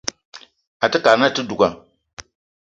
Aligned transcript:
Àte 0.85 0.97
kad 1.03 1.15
na 1.19 1.25
àte 1.29 1.41
duga 1.49 1.69